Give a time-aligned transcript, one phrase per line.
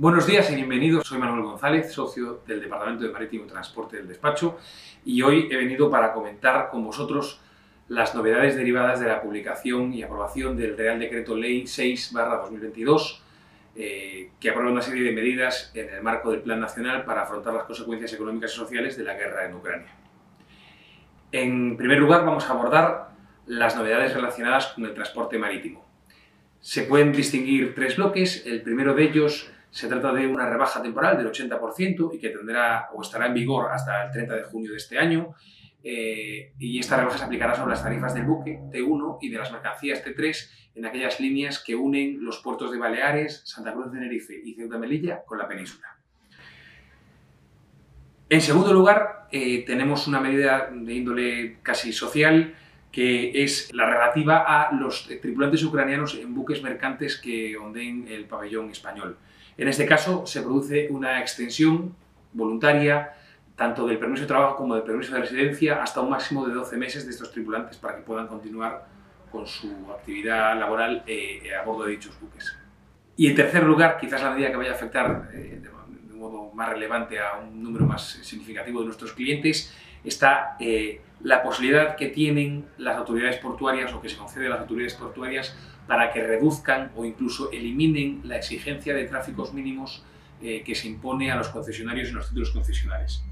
[0.00, 1.08] Buenos días y bienvenidos.
[1.08, 4.56] Soy Manuel González, socio del Departamento de Marítimo y Transporte del despacho,
[5.04, 7.40] y hoy he venido para comentar con vosotros
[7.88, 13.22] las novedades derivadas de la publicación y aprobación del Real Decreto Ley 6-2022,
[13.74, 17.54] eh, que aprueba una serie de medidas en el marco del Plan Nacional para afrontar
[17.54, 19.96] las consecuencias económicas y sociales de la guerra en Ucrania.
[21.32, 23.08] En primer lugar, vamos a abordar
[23.46, 25.84] las novedades relacionadas con el transporte marítimo.
[26.60, 28.46] Se pueden distinguir tres bloques.
[28.46, 32.88] El primero de ellos se trata de una rebaja temporal del 80% y que tendrá
[32.94, 35.34] o estará en vigor hasta el 30 de junio de este año.
[35.82, 39.52] Eh, y esta rebaja se aplicará sobre las tarifas del buque T1 y de las
[39.52, 44.40] mercancías T3 en aquellas líneas que unen los puertos de Baleares, Santa Cruz de Tenerife
[44.44, 45.96] y Ceuta Melilla con la península.
[48.30, 52.54] En segundo lugar, eh, tenemos una medida de índole casi social
[52.98, 58.72] que es la relativa a los tripulantes ucranianos en buques mercantes que ondeen el pabellón
[58.72, 59.16] español.
[59.56, 61.94] En este caso, se produce una extensión
[62.32, 63.14] voluntaria
[63.54, 66.76] tanto del permiso de trabajo como del permiso de residencia hasta un máximo de 12
[66.76, 68.88] meses de estos tripulantes para que puedan continuar
[69.30, 72.52] con su actividad laboral eh, a bordo de dichos buques.
[73.16, 75.62] Y en tercer lugar, quizás la medida que vaya a afectar eh,
[76.18, 79.74] modo más relevante a un número más significativo de nuestros clientes
[80.04, 84.60] está eh, la posibilidad que tienen las autoridades portuarias o que se concede a las
[84.60, 90.04] autoridades portuarias para que reduzcan o incluso eliminen la exigencia de tráficos mínimos
[90.42, 93.24] eh, que se impone a los concesionarios y los títulos concesionales.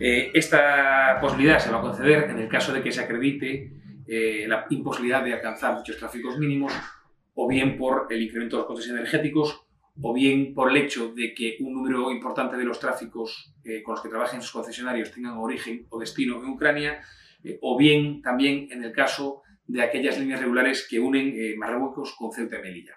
[0.00, 3.72] Eh, esta posibilidad se va a conceder en el caso de que se acredite
[4.04, 6.74] la imposibilidad de alcanzar dichos tráficos mínimos
[7.34, 9.64] o bien por el incremento de los costes energéticos
[10.00, 13.94] o bien por el hecho de que un número importante de los tráficos eh, con
[13.94, 17.00] los que trabajen sus concesionarios tengan origen o destino en Ucrania,
[17.44, 22.14] eh, o bien también en el caso de aquellas líneas regulares que unen eh, Marruecos
[22.16, 22.96] con Ceuta y Melilla.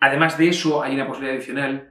[0.00, 1.90] Además de eso, hay una posibilidad adicional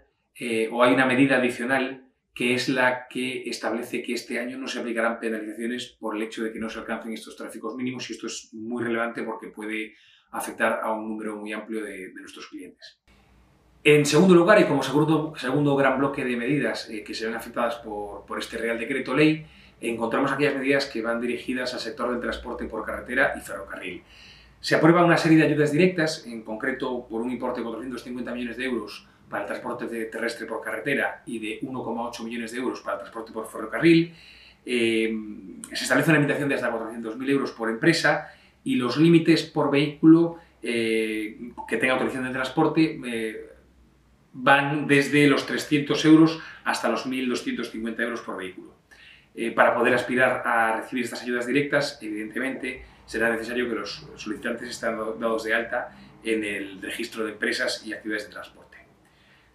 [0.71, 4.79] o hay una medida adicional que es la que establece que este año no se
[4.79, 8.27] aplicarán penalizaciones por el hecho de que no se alcancen estos tráficos mínimos y esto
[8.27, 9.95] es muy relevante porque puede
[10.31, 13.02] afectar a un número muy amplio de nuestros clientes.
[13.85, 17.75] En segundo lugar, y como segundo, gran bloque de medidas eh, que se ven afectadas
[17.75, 19.45] por, por, este Real Decreto Ley,
[19.81, 24.01] encontramos aquellas medidas que van dirigidas al sector del transporte por carretera y ferrocarril.
[24.61, 28.55] Se aprueba una serie de ayudas directas, en concreto por un importe de 450 millones
[28.55, 32.93] de euros para el transporte terrestre por carretera y de 1,8 millones de euros para
[32.93, 34.13] el transporte por ferrocarril.
[34.65, 35.13] Eh,
[35.73, 38.29] se establece una limitación de hasta 400.000 euros por empresa
[38.63, 43.49] y los límites por vehículo eh, que tenga autorización de transporte
[44.33, 48.73] van desde los 300 euros hasta los 1.250 euros por vehículo.
[49.35, 54.69] Eh, para poder aspirar a recibir estas ayudas directas, evidentemente, será necesario que los solicitantes
[54.69, 58.63] estén dados de alta en el registro de empresas y actividades de transporte.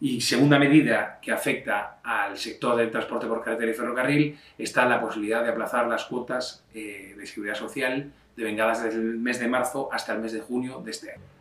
[0.01, 5.01] Y segunda medida que afecta al sector del transporte por carretera y ferrocarril está la
[5.01, 9.89] posibilidad de aplazar las cuotas eh, de seguridad social devengadas desde el mes de marzo
[9.93, 11.38] hasta el mes de junio de este año.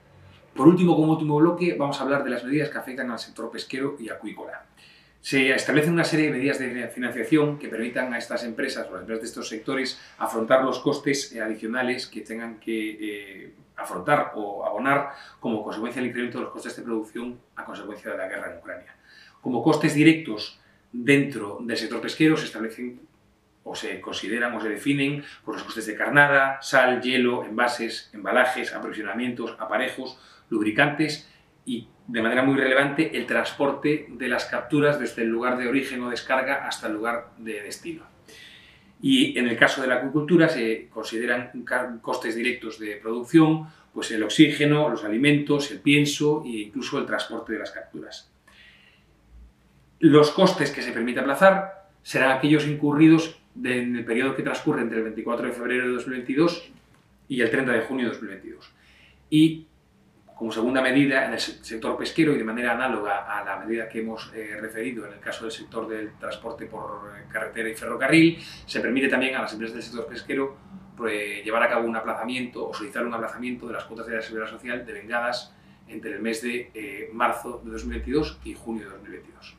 [0.58, 3.52] Por último, como último bloque, vamos a hablar de las medidas que afectan al sector
[3.52, 4.66] pesquero y acuícola.
[5.22, 8.94] Se establecen una serie de medidas de financiación que permitan a estas empresas o a
[8.94, 14.66] las empresas de estos sectores afrontar los costes adicionales que tengan que eh, afrontar o
[14.66, 18.52] abonar como consecuencia del incremento de los costes de producción a consecuencia de la guerra
[18.52, 18.96] en Ucrania.
[19.42, 20.60] Como costes directos
[20.92, 23.00] dentro del sector pesquero se establecen
[23.70, 28.74] o se consideran o se definen por los costes de carnada, sal, hielo, envases, embalajes,
[28.74, 30.20] aprovisionamientos, aparejos,
[30.50, 31.30] lubricantes
[31.66, 36.02] y, de manera muy relevante, el transporte de las capturas desde el lugar de origen
[36.04, 38.04] o descarga hasta el lugar de destino.
[39.02, 41.64] Y en el caso de la acuicultura se consideran
[42.02, 47.54] costes directos de producción, pues el oxígeno, los alimentos, el pienso e incluso el transporte
[47.54, 48.32] de las capturas.
[50.00, 54.98] Los costes que se permite aplazar serán aquellos incurridos en el periodo que transcurre entre
[54.98, 56.72] el 24 de febrero de 2022
[57.30, 58.72] y el 30 de junio de 2022.
[59.30, 59.68] Y
[60.38, 64.02] como segunda medida, en el sector pesquero y de manera análoga a la medida que
[64.02, 68.38] hemos eh, referido en el caso del sector del transporte por eh, carretera y ferrocarril,
[68.66, 70.58] se permite también a las empresas del sector pesquero
[70.96, 74.22] pues, llevar a cabo un aplazamiento o solicitar un aplazamiento de las cuotas de la
[74.22, 75.56] seguridad social devengadas
[75.88, 79.58] entre el mes de eh, marzo de 2022 y junio de 2022.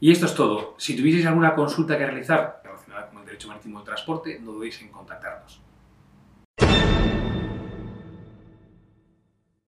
[0.00, 0.74] Y esto es todo.
[0.78, 2.60] Si tuvieseis alguna consulta que realizar
[3.36, 5.60] Derecho Marítimo de Transporte, no dudéis en contactarnos.